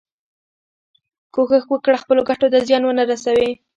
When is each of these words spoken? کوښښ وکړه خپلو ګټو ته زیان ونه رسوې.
کوښښ 1.33 1.65
وکړه 1.69 1.97
خپلو 2.03 2.21
ګټو 2.29 2.45
ته 2.53 2.59
زیان 2.67 2.83
ونه 2.85 3.03
رسوې. 3.11 3.49